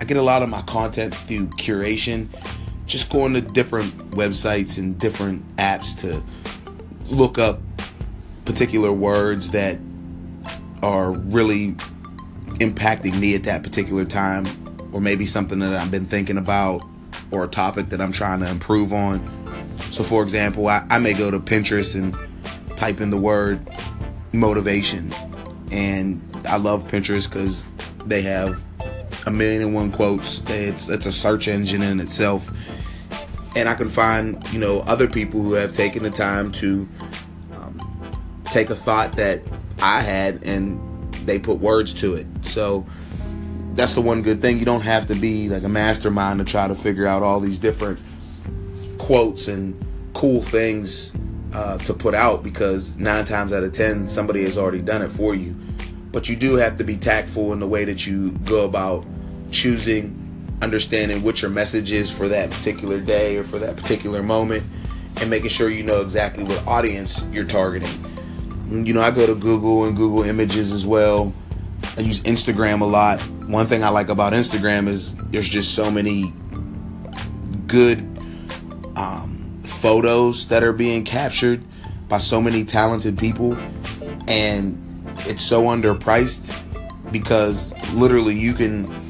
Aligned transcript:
I 0.00 0.04
get 0.04 0.16
a 0.16 0.22
lot 0.22 0.42
of 0.42 0.48
my 0.48 0.62
content 0.62 1.14
through 1.14 1.48
curation, 1.48 2.28
just 2.86 3.12
going 3.12 3.34
to 3.34 3.42
different 3.42 4.12
websites 4.12 4.78
and 4.78 4.98
different 4.98 5.44
apps 5.56 6.00
to 6.00 6.22
look 7.14 7.38
up 7.38 7.60
particular 8.46 8.90
words 8.90 9.50
that 9.50 9.78
are 10.82 11.12
really 11.12 11.72
impacting 12.60 13.20
me 13.20 13.34
at 13.34 13.42
that 13.42 13.62
particular 13.62 14.06
time, 14.06 14.46
or 14.90 15.02
maybe 15.02 15.26
something 15.26 15.58
that 15.58 15.74
I've 15.74 15.90
been 15.90 16.06
thinking 16.06 16.38
about, 16.38 16.80
or 17.30 17.44
a 17.44 17.48
topic 17.48 17.90
that 17.90 18.00
I'm 18.00 18.12
trying 18.12 18.40
to 18.40 18.50
improve 18.50 18.94
on. 18.94 19.20
So, 19.90 20.02
for 20.02 20.22
example, 20.22 20.66
I, 20.66 20.82
I 20.88 20.98
may 20.98 21.12
go 21.12 21.30
to 21.30 21.38
Pinterest 21.38 21.94
and 21.94 22.16
type 22.74 23.02
in 23.02 23.10
the 23.10 23.18
word 23.18 23.60
motivation, 24.32 25.12
and 25.70 26.22
I 26.46 26.56
love 26.56 26.88
Pinterest 26.88 27.28
because 27.28 27.68
they 28.06 28.22
have 28.22 28.62
a 29.26 29.30
million 29.30 29.62
and 29.62 29.74
one 29.74 29.90
quotes. 29.90 30.42
It's 30.50 30.88
it's 30.88 31.06
a 31.06 31.12
search 31.12 31.48
engine 31.48 31.82
in 31.82 32.00
itself, 32.00 32.50
and 33.56 33.68
I 33.68 33.74
can 33.74 33.88
find 33.88 34.46
you 34.52 34.58
know 34.58 34.80
other 34.80 35.08
people 35.08 35.42
who 35.42 35.54
have 35.54 35.74
taken 35.74 36.02
the 36.02 36.10
time 36.10 36.52
to 36.52 36.88
um, 37.54 38.12
take 38.46 38.70
a 38.70 38.74
thought 38.74 39.16
that 39.16 39.42
I 39.82 40.00
had 40.00 40.44
and 40.44 41.14
they 41.26 41.38
put 41.38 41.58
words 41.58 41.94
to 41.94 42.14
it. 42.14 42.26
So 42.42 42.86
that's 43.74 43.94
the 43.94 44.00
one 44.00 44.22
good 44.22 44.40
thing. 44.40 44.58
You 44.58 44.64
don't 44.64 44.82
have 44.82 45.06
to 45.08 45.14
be 45.14 45.48
like 45.48 45.62
a 45.62 45.68
mastermind 45.68 46.38
to 46.40 46.44
try 46.44 46.68
to 46.68 46.74
figure 46.74 47.06
out 47.06 47.22
all 47.22 47.40
these 47.40 47.58
different 47.58 48.00
quotes 48.98 49.48
and 49.48 49.84
cool 50.12 50.40
things 50.40 51.16
uh, 51.52 51.78
to 51.78 51.94
put 51.94 52.14
out 52.14 52.42
because 52.42 52.96
nine 52.96 53.24
times 53.24 53.52
out 53.52 53.62
of 53.62 53.72
ten 53.72 54.06
somebody 54.06 54.42
has 54.44 54.58
already 54.58 54.82
done 54.82 55.02
it 55.02 55.08
for 55.08 55.34
you. 55.34 55.54
But 56.12 56.28
you 56.28 56.36
do 56.36 56.56
have 56.56 56.76
to 56.78 56.84
be 56.84 56.96
tactful 56.96 57.52
in 57.52 57.60
the 57.60 57.68
way 57.68 57.84
that 57.84 58.06
you 58.06 58.32
go 58.44 58.64
about 58.64 59.06
choosing, 59.50 60.16
understanding 60.62 61.22
what 61.22 61.42
your 61.42 61.50
message 61.50 61.92
is 61.92 62.10
for 62.10 62.28
that 62.28 62.50
particular 62.50 63.00
day 63.00 63.36
or 63.36 63.44
for 63.44 63.58
that 63.58 63.76
particular 63.76 64.22
moment, 64.22 64.62
and 65.20 65.30
making 65.30 65.50
sure 65.50 65.68
you 65.68 65.82
know 65.82 66.00
exactly 66.00 66.44
what 66.44 66.66
audience 66.66 67.26
you're 67.32 67.44
targeting. 67.44 67.90
You 68.70 68.94
know, 68.94 69.02
I 69.02 69.10
go 69.10 69.26
to 69.26 69.34
Google 69.34 69.84
and 69.84 69.96
Google 69.96 70.22
Images 70.22 70.72
as 70.72 70.86
well. 70.86 71.32
I 71.96 72.02
use 72.02 72.20
Instagram 72.20 72.82
a 72.82 72.84
lot. 72.84 73.20
One 73.46 73.66
thing 73.66 73.82
I 73.82 73.88
like 73.88 74.08
about 74.08 74.32
Instagram 74.32 74.86
is 74.86 75.16
there's 75.16 75.48
just 75.48 75.74
so 75.74 75.90
many 75.90 76.32
good 77.66 78.00
um, 78.96 79.60
photos 79.64 80.48
that 80.48 80.62
are 80.62 80.72
being 80.72 81.04
captured 81.04 81.62
by 82.08 82.18
so 82.18 82.40
many 82.40 82.64
talented 82.64 83.18
people, 83.18 83.56
and 84.28 84.80
it's 85.26 85.42
so 85.42 85.64
underpriced 85.64 86.56
because 87.10 87.74
literally 87.92 88.36
you 88.36 88.52
can 88.54 89.09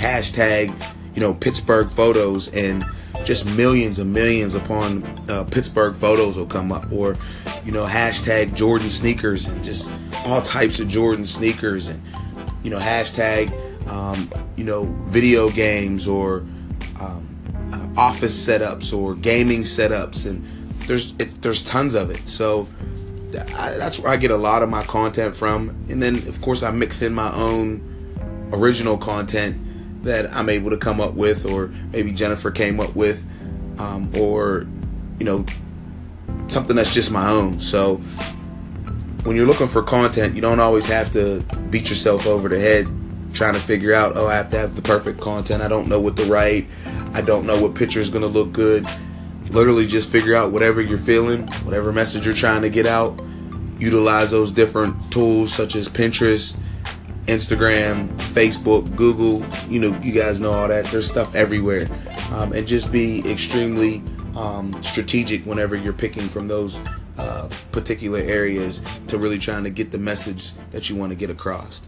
hashtag, 0.00 0.74
you 1.14 1.20
know, 1.20 1.34
Pittsburgh 1.34 1.90
photos 1.90 2.48
and 2.48 2.84
just 3.24 3.44
millions 3.56 3.98
and 3.98 4.12
millions 4.12 4.54
upon 4.54 5.04
uh, 5.28 5.44
Pittsburgh 5.44 5.94
photos 5.94 6.38
will 6.38 6.46
come 6.46 6.72
up, 6.72 6.90
or 6.90 7.16
you 7.64 7.72
know, 7.72 7.84
hashtag 7.84 8.54
Jordan 8.54 8.88
sneakers 8.88 9.46
and 9.46 9.62
just 9.62 9.92
all 10.24 10.40
types 10.40 10.80
of 10.80 10.88
Jordan 10.88 11.26
sneakers, 11.26 11.88
and 11.88 12.00
you 12.62 12.70
know, 12.70 12.78
hashtag 12.78 13.52
um, 13.88 14.30
you 14.56 14.64
know 14.64 14.84
video 15.06 15.50
games 15.50 16.08
or 16.08 16.38
um, 16.98 17.28
uh, 17.72 18.00
office 18.00 18.34
setups 18.48 18.96
or 18.96 19.14
gaming 19.14 19.62
setups, 19.62 20.28
and 20.28 20.42
there's 20.86 21.12
it, 21.18 21.42
there's 21.42 21.62
tons 21.62 21.94
of 21.94 22.10
it. 22.10 22.26
So 22.26 22.66
I, 23.54 23.74
that's 23.74 24.00
where 24.00 24.10
I 24.10 24.16
get 24.16 24.30
a 24.30 24.36
lot 24.36 24.62
of 24.62 24.70
my 24.70 24.82
content 24.84 25.36
from, 25.36 25.68
and 25.90 26.02
then 26.02 26.26
of 26.26 26.40
course 26.40 26.62
I 26.62 26.70
mix 26.70 27.02
in 27.02 27.14
my 27.14 27.30
own 27.34 27.86
original 28.52 28.96
content 28.96 29.66
that 30.02 30.32
I'm 30.34 30.48
able 30.48 30.70
to 30.70 30.76
come 30.76 31.00
up 31.00 31.14
with, 31.14 31.46
or 31.46 31.68
maybe 31.92 32.12
Jennifer 32.12 32.50
came 32.50 32.80
up 32.80 32.94
with, 32.94 33.24
um, 33.78 34.10
or 34.16 34.66
you 35.18 35.24
know, 35.24 35.44
something 36.48 36.76
that's 36.76 36.92
just 36.92 37.10
my 37.10 37.28
own. 37.28 37.60
So 37.60 37.96
when 39.24 39.36
you're 39.36 39.46
looking 39.46 39.68
for 39.68 39.82
content, 39.82 40.34
you 40.34 40.40
don't 40.40 40.60
always 40.60 40.86
have 40.86 41.10
to 41.12 41.44
beat 41.70 41.88
yourself 41.88 42.26
over 42.26 42.48
the 42.48 42.58
head 42.58 42.88
trying 43.32 43.54
to 43.54 43.60
figure 43.60 43.94
out, 43.94 44.16
oh, 44.16 44.26
I 44.26 44.34
have 44.34 44.50
to 44.50 44.58
have 44.58 44.74
the 44.74 44.82
perfect 44.82 45.20
content. 45.20 45.62
I 45.62 45.68
don't 45.68 45.88
know 45.88 46.00
what 46.00 46.16
to 46.16 46.24
write. 46.24 46.66
I 47.12 47.20
don't 47.20 47.46
know 47.46 47.60
what 47.60 47.74
picture 47.74 48.00
is 48.00 48.10
going 48.10 48.22
to 48.22 48.28
look 48.28 48.52
good. 48.52 48.86
Literally, 49.50 49.86
just 49.86 50.10
figure 50.10 50.34
out 50.34 50.52
whatever 50.52 50.80
you're 50.80 50.98
feeling, 50.98 51.46
whatever 51.64 51.92
message 51.92 52.24
you're 52.24 52.34
trying 52.34 52.62
to 52.62 52.70
get 52.70 52.86
out. 52.86 53.20
Utilize 53.78 54.30
those 54.30 54.50
different 54.50 55.12
tools 55.12 55.52
such 55.52 55.74
as 55.74 55.88
Pinterest, 55.88 56.58
Instagram, 57.26 58.19
Facebook, 58.30 58.94
Google. 58.96 59.44
You 59.68 59.80
know, 59.80 59.98
you 60.00 60.12
guys 60.12 60.40
know 60.40 60.52
all 60.52 60.68
that. 60.68 60.86
There's 60.86 61.10
stuff 61.10 61.34
everywhere. 61.34 61.88
Um, 62.32 62.52
and 62.52 62.66
just 62.66 62.92
be 62.92 63.28
extremely 63.30 64.02
um, 64.36 64.80
strategic 64.82 65.44
whenever 65.44 65.76
you're 65.76 65.92
picking 65.92 66.28
from 66.28 66.48
those 66.48 66.80
uh, 67.18 67.48
particular 67.72 68.20
areas 68.20 68.80
to 69.08 69.18
really 69.18 69.38
trying 69.38 69.64
to 69.64 69.70
get 69.70 69.90
the 69.90 69.98
message 69.98 70.52
that 70.70 70.88
you 70.88 70.96
want 70.96 71.10
to 71.10 71.16
get 71.16 71.30
across. 71.30 71.82